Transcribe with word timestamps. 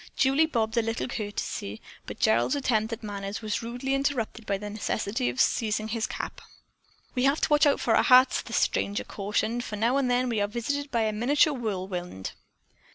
Julie 0.17 0.47
bobbed 0.47 0.75
a 0.77 0.81
little 0.81 1.07
curtsy, 1.07 1.79
but 2.07 2.19
Gerald's 2.19 2.55
attempt 2.55 2.91
at 2.91 3.03
manners 3.03 3.43
was 3.43 3.61
rudely 3.61 3.93
interrupted 3.93 4.47
by 4.47 4.57
the 4.57 4.67
necessity 4.67 5.29
of 5.29 5.39
seizing 5.39 5.89
his 5.89 6.07
cap. 6.07 6.41
"We 7.13 7.25
have 7.25 7.39
to 7.41 7.49
watch 7.49 7.67
out 7.67 7.79
for 7.79 7.95
our 7.95 8.01
hats," 8.01 8.41
the 8.41 8.51
stranger 8.51 9.03
cautioned, 9.03 9.63
"for 9.63 9.75
now 9.75 9.97
and 9.97 10.09
then 10.09 10.27
we 10.27 10.41
are 10.41 10.47
visited 10.47 10.89
by 10.89 11.03
a 11.03 11.13
miniature 11.13 11.53
whirlwind." 11.53 12.31